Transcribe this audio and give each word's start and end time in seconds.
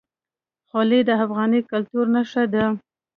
خولۍ 0.69 1.01
د 1.05 1.09
افغاني 1.25 1.61
کلتور 1.71 2.05
نښه 2.15 2.43
ده. 2.53 2.65